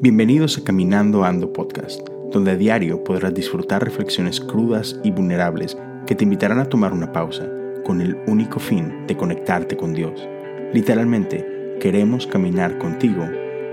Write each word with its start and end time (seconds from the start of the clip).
Bienvenidos 0.00 0.56
a 0.56 0.62
Caminando 0.62 1.24
Ando 1.24 1.52
Podcast, 1.52 2.08
donde 2.30 2.52
a 2.52 2.56
diario 2.56 3.02
podrás 3.02 3.34
disfrutar 3.34 3.82
reflexiones 3.82 4.40
crudas 4.40 5.00
y 5.02 5.10
vulnerables 5.10 5.76
que 6.06 6.14
te 6.14 6.22
invitarán 6.22 6.60
a 6.60 6.66
tomar 6.66 6.92
una 6.92 7.10
pausa 7.10 7.48
con 7.84 8.00
el 8.00 8.16
único 8.28 8.60
fin 8.60 9.08
de 9.08 9.16
conectarte 9.16 9.76
con 9.76 9.92
Dios. 9.92 10.28
Literalmente, 10.72 11.76
queremos 11.80 12.28
caminar 12.28 12.78
contigo 12.78 13.28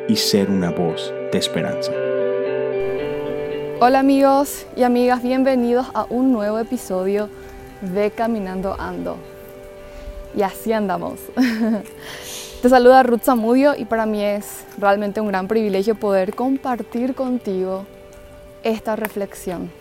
y 0.08 0.16
ser 0.16 0.50
una 0.50 0.72
voz 0.72 1.14
de 1.32 1.38
esperanza. 1.38 1.92
Hola 3.82 4.00
amigos 4.00 4.66
y 4.76 4.82
amigas, 4.82 5.22
bienvenidos 5.22 5.86
a 5.94 6.08
un 6.10 6.32
nuevo 6.32 6.58
episodio 6.58 7.30
de 7.82 8.10
Caminando 8.10 8.76
Ando. 8.80 9.39
Y 10.36 10.42
así 10.42 10.74
andamos. 10.74 11.20
Te 12.62 12.70
saluda 12.70 13.04
Ruth 13.04 13.24
Zamudio 13.24 13.76
y 13.76 13.86
para 13.86 14.06
mí 14.06 14.22
es 14.22 14.66
realmente 14.78 15.22
un 15.22 15.28
gran 15.30 15.48
privilegio 15.48 15.96
poder 15.96 16.36
compartir 16.36 17.16
contigo 17.16 17.86
esta 18.64 18.98
reflexión 18.98 19.72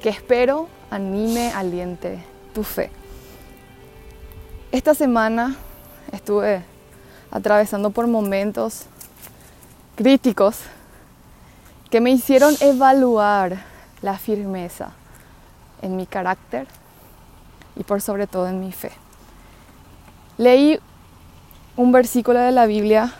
que 0.00 0.08
espero 0.08 0.68
anime, 0.90 1.52
aliente 1.52 2.18
tu 2.54 2.62
fe. 2.62 2.90
Esta 4.72 4.94
semana 4.94 5.56
estuve 6.12 6.62
atravesando 7.30 7.90
por 7.90 8.06
momentos 8.06 8.86
críticos 9.96 10.60
que 11.90 12.00
me 12.00 12.10
hicieron 12.10 12.54
evaluar 12.60 13.58
la 14.02 14.18
firmeza 14.18 14.92
en 15.82 15.96
mi 15.96 16.06
carácter 16.06 16.66
y 17.76 17.84
por 17.84 18.00
sobre 18.00 18.26
todo 18.26 18.48
en 18.48 18.60
mi 18.60 18.72
fe. 18.72 18.92
Leí 20.38 20.78
un 21.76 21.92
versículo 21.92 22.38
de 22.40 22.52
la 22.52 22.66
Biblia 22.66 23.14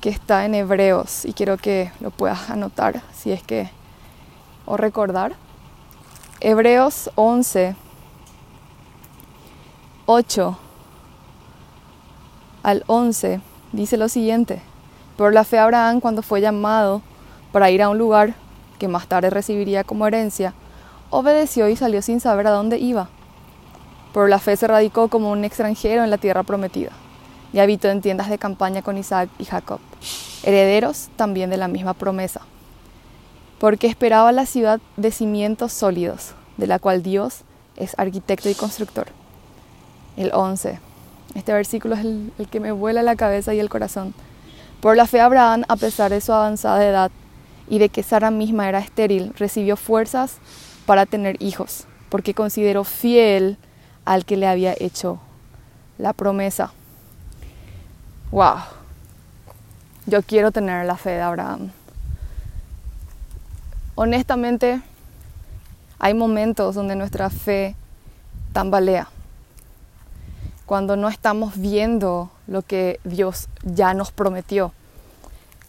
que 0.00 0.08
está 0.08 0.44
en 0.44 0.56
Hebreos 0.56 1.24
y 1.24 1.32
quiero 1.32 1.56
que 1.58 1.92
lo 2.00 2.10
puedas 2.10 2.50
anotar 2.50 3.02
si 3.14 3.30
es 3.30 3.40
que 3.40 3.70
o 4.64 4.76
recordar. 4.76 5.34
Hebreos 6.40 7.10
11, 7.14 7.76
8 10.06 10.58
al 12.64 12.82
11 12.88 13.40
dice 13.70 13.96
lo 13.96 14.08
siguiente. 14.08 14.60
Por 15.16 15.32
la 15.32 15.44
fe 15.44 15.60
Abraham 15.60 16.00
cuando 16.00 16.22
fue 16.22 16.40
llamado 16.40 17.00
para 17.52 17.70
ir 17.70 17.80
a 17.80 17.90
un 17.90 17.98
lugar 17.98 18.34
que 18.80 18.88
más 18.88 19.06
tarde 19.06 19.30
recibiría 19.30 19.84
como 19.84 20.04
herencia, 20.08 20.52
obedeció 21.10 21.68
y 21.68 21.76
salió 21.76 22.02
sin 22.02 22.18
saber 22.18 22.48
a 22.48 22.50
dónde 22.50 22.78
iba. 22.78 23.08
Por 24.16 24.30
la 24.30 24.38
fe 24.38 24.56
se 24.56 24.66
radicó 24.66 25.08
como 25.08 25.30
un 25.30 25.44
extranjero 25.44 26.02
en 26.02 26.08
la 26.08 26.16
tierra 26.16 26.42
prometida 26.42 26.88
y 27.52 27.58
habitó 27.58 27.90
en 27.90 28.00
tiendas 28.00 28.30
de 28.30 28.38
campaña 28.38 28.80
con 28.80 28.96
Isaac 28.96 29.28
y 29.38 29.44
Jacob, 29.44 29.78
herederos 30.42 31.10
también 31.16 31.50
de 31.50 31.58
la 31.58 31.68
misma 31.68 31.92
promesa, 31.92 32.40
porque 33.58 33.88
esperaba 33.88 34.32
la 34.32 34.46
ciudad 34.46 34.80
de 34.96 35.10
cimientos 35.10 35.74
sólidos, 35.74 36.32
de 36.56 36.66
la 36.66 36.78
cual 36.78 37.02
Dios 37.02 37.42
es 37.76 37.94
arquitecto 37.98 38.48
y 38.48 38.54
constructor. 38.54 39.08
El 40.16 40.30
11. 40.32 40.78
Este 41.34 41.52
versículo 41.52 41.94
es 41.94 42.00
el, 42.00 42.32
que 42.50 42.58
me 42.58 42.72
vuela 42.72 43.02
la 43.02 43.16
cabeza 43.16 43.52
y 43.52 43.60
el 43.60 43.68
corazón. 43.68 44.14
Por 44.80 44.96
la 44.96 45.06
fe 45.06 45.20
Abraham, 45.20 45.64
a 45.68 45.76
pesar 45.76 46.10
de 46.10 46.22
su 46.22 46.32
avanzada 46.32 46.82
edad 46.88 47.10
y 47.68 47.80
de 47.80 47.90
que 47.90 48.02
Sara 48.02 48.30
misma 48.30 48.66
era 48.66 48.78
estéril, 48.78 49.34
recibió 49.36 49.76
fuerzas 49.76 50.38
para 50.86 51.04
tener 51.04 51.36
hijos, 51.42 51.84
porque 52.08 52.32
consideró 52.32 52.82
fiel 52.84 53.58
al 54.06 54.24
que 54.24 54.38
le 54.38 54.46
había 54.46 54.74
hecho 54.78 55.18
la 55.98 56.14
promesa. 56.14 56.72
Wow, 58.30 58.56
yo 60.06 60.22
quiero 60.22 60.52
tener 60.52 60.86
la 60.86 60.96
fe 60.96 61.10
de 61.10 61.20
Abraham. 61.20 61.72
Honestamente, 63.96 64.80
hay 65.98 66.14
momentos 66.14 66.74
donde 66.74 66.96
nuestra 66.96 67.30
fe 67.30 67.74
tambalea, 68.52 69.08
cuando 70.64 70.96
no 70.96 71.08
estamos 71.08 71.58
viendo 71.58 72.30
lo 72.46 72.62
que 72.62 73.00
Dios 73.04 73.48
ya 73.62 73.94
nos 73.94 74.12
prometió, 74.12 74.72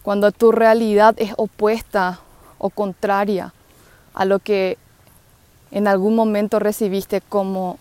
cuando 0.02 0.30
tu 0.30 0.52
realidad 0.52 1.14
es 1.18 1.32
opuesta 1.36 2.20
o 2.58 2.70
contraria 2.70 3.52
a 4.14 4.24
lo 4.24 4.38
que 4.38 4.78
en 5.70 5.88
algún 5.88 6.14
momento 6.14 6.58
recibiste 6.58 7.20
como 7.20 7.78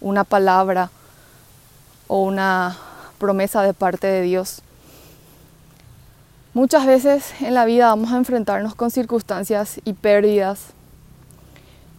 una 0.00 0.24
palabra 0.24 0.90
o 2.08 2.22
una 2.22 2.76
promesa 3.18 3.62
de 3.62 3.74
parte 3.74 4.06
de 4.06 4.22
Dios. 4.22 4.62
Muchas 6.52 6.84
veces 6.84 7.32
en 7.40 7.54
la 7.54 7.64
vida 7.64 7.86
vamos 7.86 8.12
a 8.12 8.16
enfrentarnos 8.16 8.74
con 8.74 8.90
circunstancias 8.90 9.80
y 9.84 9.92
pérdidas, 9.92 10.72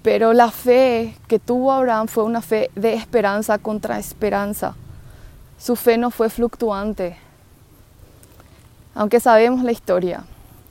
pero 0.03 0.33
la 0.33 0.51
fe 0.51 1.15
que 1.27 1.39
tuvo 1.39 1.71
Abraham 1.71 2.07
fue 2.07 2.23
una 2.23 2.41
fe 2.41 2.69
de 2.75 2.93
esperanza 2.93 3.57
contra 3.59 3.99
esperanza. 3.99 4.75
Su 5.57 5.75
fe 5.75 5.97
no 5.97 6.11
fue 6.11 6.29
fluctuante. 6.29 7.15
Aunque 8.93 9.19
sabemos 9.19 9.63
la 9.63 9.71
historia, 9.71 10.23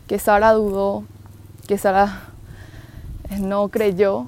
que 0.06 0.18
Sara 0.18 0.52
dudó, 0.52 1.04
que 1.66 1.78
Sara 1.78 2.24
no 3.38 3.68
creyó, 3.68 4.26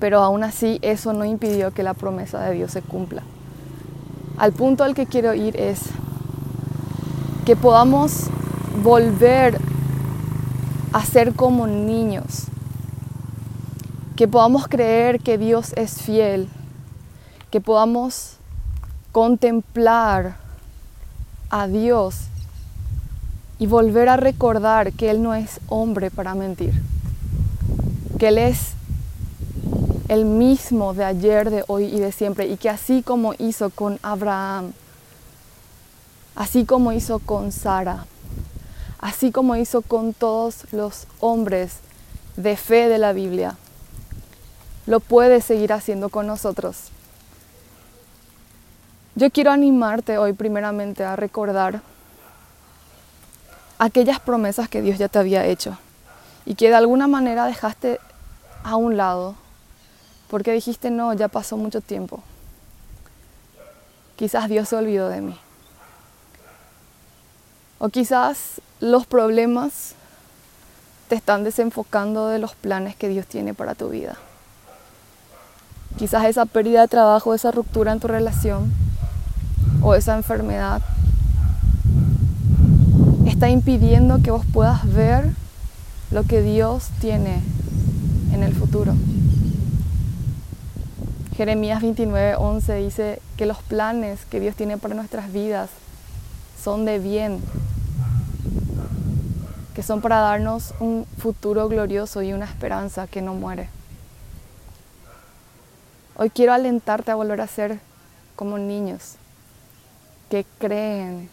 pero 0.00 0.22
aún 0.22 0.42
así 0.42 0.78
eso 0.82 1.12
no 1.12 1.24
impidió 1.24 1.72
que 1.72 1.82
la 1.82 1.94
promesa 1.94 2.40
de 2.40 2.54
Dios 2.54 2.72
se 2.72 2.82
cumpla. 2.82 3.22
Al 4.38 4.52
punto 4.52 4.82
al 4.82 4.94
que 4.94 5.06
quiero 5.06 5.34
ir 5.34 5.54
es 5.60 5.82
que 7.44 7.54
podamos 7.54 8.24
volver 8.82 9.60
a 10.92 11.04
ser 11.04 11.34
como 11.34 11.66
niños, 11.66 12.46
que 14.16 14.26
podamos 14.26 14.66
creer 14.66 15.20
que 15.20 15.36
Dios 15.36 15.74
es 15.76 16.00
fiel, 16.00 16.48
que 17.50 17.60
podamos 17.60 18.36
contemplar 19.12 20.36
a 21.50 21.66
Dios 21.66 22.16
y 23.58 23.66
volver 23.66 24.08
a 24.08 24.16
recordar 24.16 24.92
que 24.92 25.10
Él 25.10 25.22
no 25.22 25.34
es 25.34 25.60
hombre 25.68 26.10
para 26.10 26.34
mentir, 26.34 26.72
que 28.18 28.28
Él 28.28 28.38
es 28.38 28.74
el 30.10 30.24
mismo 30.24 30.92
de 30.92 31.04
ayer, 31.04 31.50
de 31.50 31.64
hoy 31.68 31.84
y 31.84 32.00
de 32.00 32.10
siempre, 32.10 32.48
y 32.48 32.56
que 32.56 32.68
así 32.68 33.00
como 33.00 33.32
hizo 33.38 33.70
con 33.70 34.00
Abraham, 34.02 34.72
así 36.34 36.64
como 36.64 36.90
hizo 36.90 37.20
con 37.20 37.52
Sara, 37.52 38.06
así 38.98 39.30
como 39.30 39.54
hizo 39.54 39.82
con 39.82 40.12
todos 40.12 40.64
los 40.72 41.06
hombres 41.20 41.76
de 42.34 42.56
fe 42.56 42.88
de 42.88 42.98
la 42.98 43.12
Biblia, 43.12 43.54
lo 44.86 44.98
puede 44.98 45.40
seguir 45.40 45.72
haciendo 45.72 46.08
con 46.08 46.26
nosotros. 46.26 46.88
Yo 49.14 49.30
quiero 49.30 49.52
animarte 49.52 50.18
hoy 50.18 50.32
primeramente 50.32 51.04
a 51.04 51.14
recordar 51.14 51.82
aquellas 53.78 54.18
promesas 54.18 54.68
que 54.68 54.82
Dios 54.82 54.98
ya 54.98 55.06
te 55.06 55.20
había 55.20 55.46
hecho 55.46 55.78
y 56.46 56.56
que 56.56 56.68
de 56.68 56.74
alguna 56.74 57.06
manera 57.06 57.46
dejaste 57.46 58.00
a 58.64 58.74
un 58.74 58.96
lado 58.96 59.36
porque 60.30 60.52
dijiste, 60.52 60.90
no, 60.90 61.12
ya 61.12 61.26
pasó 61.26 61.56
mucho 61.56 61.80
tiempo. 61.80 62.22
Quizás 64.14 64.48
Dios 64.48 64.68
se 64.68 64.76
olvidó 64.76 65.08
de 65.08 65.20
mí. 65.20 65.36
O 67.80 67.88
quizás 67.88 68.60
los 68.78 69.06
problemas 69.06 69.94
te 71.08 71.16
están 71.16 71.42
desenfocando 71.42 72.28
de 72.28 72.38
los 72.38 72.54
planes 72.54 72.94
que 72.94 73.08
Dios 73.08 73.26
tiene 73.26 73.54
para 73.54 73.74
tu 73.74 73.88
vida. 73.88 74.16
Quizás 75.98 76.24
esa 76.26 76.46
pérdida 76.46 76.82
de 76.82 76.88
trabajo, 76.88 77.34
esa 77.34 77.50
ruptura 77.50 77.90
en 77.90 77.98
tu 77.98 78.06
relación 78.06 78.72
o 79.82 79.96
esa 79.96 80.16
enfermedad 80.16 80.80
está 83.26 83.48
impidiendo 83.48 84.22
que 84.22 84.30
vos 84.30 84.46
puedas 84.52 84.86
ver 84.92 85.30
lo 86.12 86.22
que 86.22 86.42
Dios 86.42 86.90
tiene 87.00 87.42
en 88.32 88.44
el 88.44 88.54
futuro. 88.54 88.94
Jeremías 91.40 91.80
29, 91.80 92.36
11 92.36 92.74
dice 92.74 93.22
que 93.38 93.46
los 93.46 93.56
planes 93.62 94.26
que 94.26 94.40
Dios 94.40 94.54
tiene 94.54 94.76
para 94.76 94.94
nuestras 94.94 95.32
vidas 95.32 95.70
son 96.62 96.84
de 96.84 96.98
bien, 96.98 97.40
que 99.74 99.82
son 99.82 100.02
para 100.02 100.18
darnos 100.18 100.74
un 100.80 101.06
futuro 101.16 101.66
glorioso 101.66 102.20
y 102.20 102.34
una 102.34 102.44
esperanza 102.44 103.06
que 103.06 103.22
no 103.22 103.32
muere. 103.32 103.70
Hoy 106.18 106.28
quiero 106.28 106.52
alentarte 106.52 107.10
a 107.10 107.14
volver 107.14 107.40
a 107.40 107.46
ser 107.46 107.80
como 108.36 108.58
niños 108.58 109.14
que 110.28 110.44
creen 110.58 111.30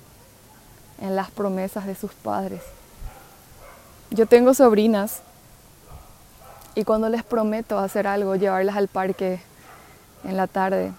en 1.02 1.18
las 1.18 1.32
promesas 1.32 1.86
de 1.86 1.96
sus 1.96 2.14
padres. 2.14 2.62
Yo 4.12 4.26
tengo 4.26 4.54
sobrinas 4.54 5.20
y 6.76 6.86
cuando 6.86 7.10
les 7.10 7.24
prometo 7.24 7.78
hacer 7.78 8.08
algo, 8.08 8.38
llevarlas 8.38 8.78
al 8.78 8.88
parque, 8.88 9.42
en 10.24 10.38
la 10.38 10.48
tarde. 10.48 10.92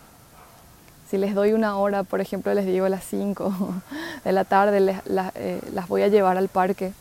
Si 1.10 1.16
les 1.16 1.34
doy 1.34 1.52
una 1.52 1.76
hora, 1.76 2.02
por 2.02 2.20
ejemplo, 2.20 2.52
les 2.54 2.66
digo 2.66 2.86
a 2.86 2.88
las 2.88 3.04
5 3.04 3.52
de 4.24 4.32
la 4.32 4.44
tarde, 4.44 5.00
eh, 5.34 5.60
las 5.72 5.88
voy 5.88 6.02
a 6.02 6.08
llevar 6.08 6.36
al 6.36 6.48
parque. 6.48 6.92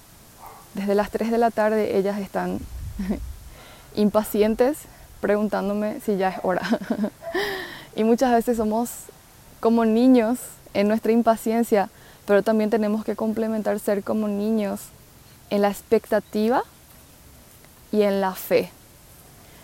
Desde 0.74 0.96
las 0.96 1.12
3 1.12 1.31
de 1.31 1.38
la 1.38 1.52
tarde 1.52 1.98
ellas 1.98 2.19
están 2.19 2.60
impacientes 3.96 4.78
preguntándome 5.19 6.00
si 6.02 6.18
ya 6.18 6.30
es 6.30 6.40
hora. 6.44 6.62
y 7.96 8.04
muchas 8.04 8.31
veces 8.31 8.58
somos 8.58 8.90
como 9.60 9.86
niños 9.86 10.38
en 10.74 10.88
nuestra 10.88 11.12
impaciencia, 11.12 11.90
pero 12.25 12.44
también 12.44 12.69
tenemos 12.69 13.04
que 13.04 13.16
complementar 13.16 13.80
ser 13.80 14.04
como 14.04 14.28
niños 14.28 14.81
en 15.50 15.62
la 15.62 15.69
expectativa 15.69 16.64
y 17.92 18.04
en 18.04 18.22
la 18.22 18.34
fe 18.34 18.72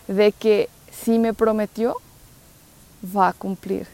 de 0.07 0.31
que 0.31 0.69
si 0.91 1.19
me 1.19 1.33
prometió, 1.33 1.97
va 3.03 3.29
a 3.29 3.33
cumplir 3.33 3.87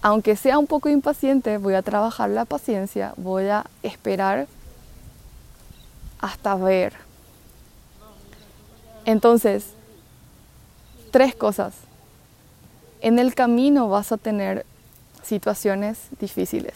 aunque 0.00 0.36
sea 0.36 0.58
un 0.58 0.66
poco 0.66 0.88
impaciente, 0.88 1.58
voy 1.58 1.74
a 1.74 1.82
trabajar 1.82 2.30
la 2.30 2.44
paciencia, 2.44 3.14
voy 3.16 3.46
a 3.48 3.64
esperar 3.82 4.46
hasta 6.20 6.54
ver. 6.54 6.94
Entonces, 9.04 9.66
tres 11.10 11.34
cosas. 11.34 11.74
En 13.00 13.18
el 13.18 13.34
camino 13.34 13.88
vas 13.88 14.12
a 14.12 14.16
tener 14.18 14.64
situaciones 15.22 15.98
difíciles. 16.20 16.74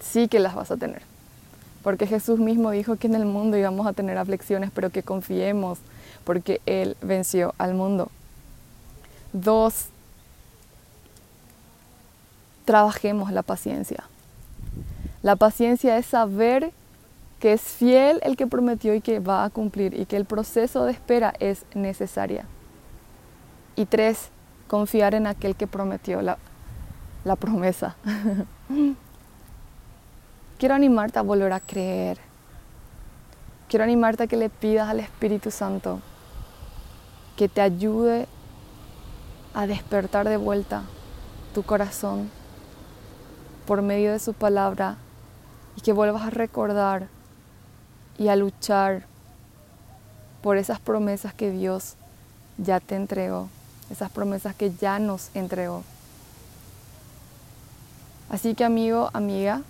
Sí 0.00 0.28
que 0.28 0.40
las 0.40 0.54
vas 0.54 0.70
a 0.70 0.76
tener. 0.76 1.02
Porque 1.82 2.06
Jesús 2.06 2.38
mismo 2.38 2.70
dijo 2.70 2.96
que 2.96 3.06
en 3.06 3.14
el 3.14 3.24
mundo 3.24 3.56
íbamos 3.56 3.86
a 3.86 3.92
tener 3.92 4.18
aflicciones, 4.18 4.70
pero 4.72 4.90
que 4.90 5.02
confiemos 5.02 5.78
porque 6.24 6.60
Él 6.66 6.96
venció 7.00 7.54
al 7.58 7.74
mundo. 7.74 8.10
Dos, 9.40 9.86
trabajemos 12.64 13.30
la 13.30 13.42
paciencia. 13.42 14.02
La 15.22 15.36
paciencia 15.36 15.96
es 15.96 16.06
saber 16.06 16.72
que 17.38 17.52
es 17.52 17.60
fiel 17.60 18.18
el 18.24 18.36
que 18.36 18.48
prometió 18.48 18.94
y 18.94 19.00
que 19.00 19.20
va 19.20 19.44
a 19.44 19.50
cumplir 19.50 19.94
y 19.98 20.06
que 20.06 20.16
el 20.16 20.24
proceso 20.24 20.84
de 20.84 20.92
espera 20.92 21.34
es 21.38 21.64
necesaria. 21.72 22.46
Y 23.76 23.86
tres, 23.86 24.30
confiar 24.66 25.14
en 25.14 25.28
aquel 25.28 25.54
que 25.54 25.68
prometió 25.68 26.20
la, 26.20 26.36
la 27.24 27.36
promesa. 27.36 27.94
Quiero 30.58 30.74
animarte 30.74 31.20
a 31.20 31.22
volver 31.22 31.52
a 31.52 31.60
creer. 31.60 32.18
Quiero 33.68 33.84
animarte 33.84 34.24
a 34.24 34.26
que 34.26 34.36
le 34.36 34.50
pidas 34.50 34.88
al 34.88 34.98
Espíritu 34.98 35.52
Santo 35.52 36.00
que 37.36 37.48
te 37.48 37.60
ayude 37.60 38.26
a 39.58 39.66
despertar 39.66 40.28
de 40.28 40.36
vuelta 40.36 40.84
tu 41.52 41.64
corazón 41.64 42.30
por 43.66 43.82
medio 43.82 44.12
de 44.12 44.20
su 44.20 44.32
palabra 44.32 44.98
y 45.74 45.80
que 45.80 45.92
vuelvas 45.92 46.22
a 46.22 46.30
recordar 46.30 47.08
y 48.18 48.28
a 48.28 48.36
luchar 48.36 49.04
por 50.42 50.58
esas 50.58 50.78
promesas 50.78 51.34
que 51.34 51.50
Dios 51.50 51.96
ya 52.56 52.78
te 52.78 52.94
entregó, 52.94 53.48
esas 53.90 54.12
promesas 54.12 54.54
que 54.54 54.72
ya 54.72 55.00
nos 55.00 55.34
entregó. 55.34 55.82
Así 58.30 58.54
que 58.54 58.64
amigo, 58.64 59.10
amiga, 59.12 59.62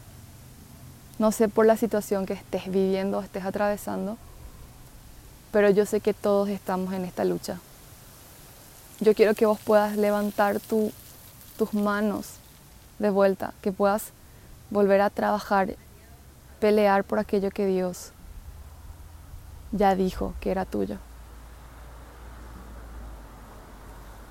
no 1.19 1.32
sé 1.32 1.49
por 1.49 1.64
la 1.64 1.79
situación 1.79 2.26
que 2.26 2.34
estés 2.34 2.70
viviendo, 2.70 3.23
estés 3.23 3.46
atravesando, 3.46 4.19
pero 5.50 5.70
yo 5.70 5.87
sé 5.87 6.02
que 6.02 6.12
todos 6.12 6.50
estamos 6.50 6.93
en 6.93 7.06
esta 7.06 7.25
lucha. 7.25 7.58
Yo 9.00 9.14
quiero 9.14 9.34
que 9.34 9.46
vos 9.46 9.60
puedas 9.60 9.96
levantar 9.96 10.58
tus 10.60 11.74
manos 11.74 12.34
de 12.98 13.10
vuelta, 13.10 13.54
que 13.62 13.70
puedas 13.70 14.10
volver 14.70 15.00
a 15.00 15.10
trabajar, 15.10 15.76
pelear 16.58 17.04
por 17.04 17.18
aquello 17.18 17.50
que 17.50 17.66
Dios 17.66 18.12
ya 19.72 19.94
dijo 19.94 20.34
que 20.40 20.50
era 20.50 20.64
tuyo. 20.64 20.96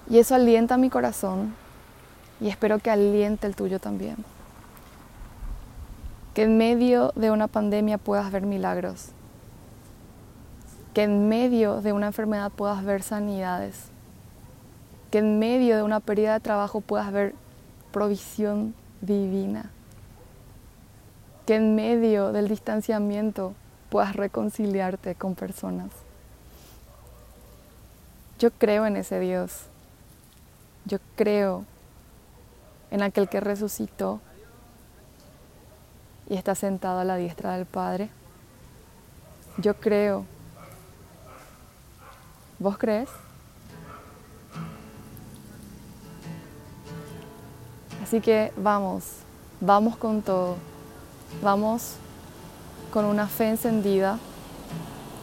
Y 0.10 0.20
eso 0.20 0.36
alienta 0.36 0.78
mi 0.78 0.90
corazón 0.90 1.54
y 2.40 2.50
espero 2.50 2.80
que 2.80 2.90
aliente 2.90 3.48
el 3.48 3.56
tuyo 3.56 3.80
también. 3.80 4.18
Que 6.34 6.44
en 6.44 6.58
medio 6.58 7.12
de 7.16 7.32
una 7.32 7.48
pandemia 7.48 7.98
puedas 7.98 8.32
ver 8.32 8.44
milagros. 8.44 9.10
Que 10.94 11.04
en 11.04 11.28
medio 11.30 11.82
de 11.82 11.94
una 11.94 12.08
enfermedad 12.08 12.52
puedas 12.52 12.84
ver 12.84 13.02
sanidades. 13.02 13.92
Que 15.12 15.20
en 15.20 15.40
medio 15.40 15.76
de 15.76 15.84
una 15.84 16.00
pérdida 16.00 16.34
de 16.34 16.40
trabajo 16.40 16.82
puedas 16.82 17.12
ver 17.12 17.34
provisión 17.92 18.76
divina. 19.02 19.72
Que 21.46 21.56
en 21.56 21.76
medio 21.76 22.32
del 22.32 22.48
distanciamiento 22.48 23.54
puedas 23.90 24.16
reconciliarte 24.16 25.16
con 25.16 25.36
personas. 25.36 25.90
Yo 28.40 28.52
creo 28.52 28.86
en 28.86 28.98
ese 28.98 29.20
Dios. 29.20 29.64
Yo 30.86 31.00
creo 31.16 31.66
en 32.92 33.02
aquel 33.02 33.28
que 33.28 33.40
resucitó 33.40 34.22
y 36.30 36.36
está 36.36 36.56
sentado 36.56 37.00
a 37.00 37.04
la 37.04 37.16
diestra 37.16 37.56
del 37.56 37.66
Padre. 37.66 38.10
Yo 39.58 39.76
creo. 39.76 40.26
¿Vos 42.60 42.78
crees? 42.78 43.10
Así 48.08 48.22
que 48.22 48.54
vamos, 48.56 49.04
vamos 49.60 49.98
con 49.98 50.22
todo, 50.22 50.56
vamos 51.44 51.96
con 52.90 53.04
una 53.04 53.28
fe 53.28 53.50
encendida, 53.50 54.18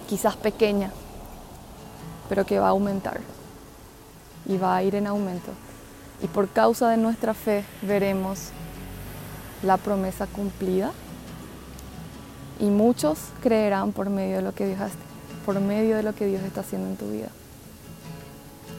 quizás 0.07 0.37
pequeña, 0.37 0.93
pero 2.29 2.45
que 2.45 2.59
va 2.59 2.67
a 2.67 2.71
aumentar 2.73 3.23
y 4.45 4.59
va 4.59 4.77
a 4.77 4.83
ir 4.83 4.97
en 4.97 5.07
aumento. 5.07 5.51
Y 6.23 6.27
por 6.27 6.51
causa 6.51 6.91
de 6.91 6.99
nuestra 6.99 7.33
fe 7.33 7.65
veremos 7.81 8.51
la 9.63 9.79
promesa 9.79 10.27
cumplida 10.27 10.93
y 12.61 12.67
muchos 12.67 13.19
creerán 13.43 13.93
por 13.93 14.11
medio 14.11 14.37
de 14.37 14.43
lo 14.43 14.55
que 14.55 14.67
Dios, 14.67 14.79
por 15.47 15.59
medio 15.59 15.97
de 15.97 16.03
lo 16.03 16.15
que 16.15 16.27
Dios 16.27 16.43
está 16.43 16.61
haciendo 16.61 16.91
en 16.91 16.97
tu 16.99 17.11
vida. 17.11 17.29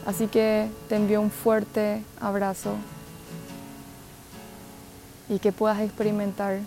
Así 0.06 0.28
que 0.28 0.70
te 0.88 0.94
envío 0.94 1.20
un 1.20 1.32
fuerte 1.32 2.04
abrazo 2.20 2.76
y 5.28 5.38
que 5.38 5.52
puedas 5.52 5.80
experimentar 5.80 6.60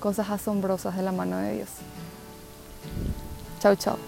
cosas 0.00 0.30
asombrosas 0.30 0.96
de 0.96 1.02
la 1.02 1.12
mano 1.12 1.36
de 1.38 1.54
Dios. 1.54 1.68
Chao, 3.60 3.74
chao. 3.76 3.98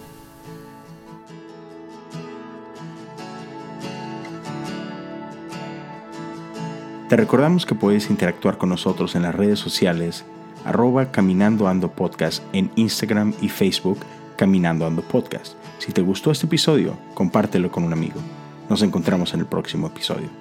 Te 7.09 7.17
recordamos 7.17 7.65
que 7.65 7.75
puedes 7.75 8.09
interactuar 8.09 8.57
con 8.57 8.69
nosotros 8.69 9.15
en 9.15 9.23
las 9.23 9.35
redes 9.35 9.59
sociales 9.59 10.23
arroba 10.63 11.11
Caminando 11.11 11.67
Ando 11.67 11.91
Podcast 11.91 12.41
en 12.53 12.71
Instagram 12.77 13.33
y 13.41 13.49
Facebook 13.49 13.99
Caminando 14.37 14.85
Ando 14.85 15.01
Podcast. 15.01 15.55
Si 15.79 15.91
te 15.91 16.01
gustó 16.01 16.31
este 16.31 16.45
episodio, 16.45 16.97
compártelo 17.13 17.69
con 17.69 17.83
un 17.83 17.91
amigo. 17.91 18.21
Nos 18.69 18.81
encontramos 18.81 19.33
en 19.33 19.41
el 19.41 19.45
próximo 19.45 19.87
episodio. 19.87 20.40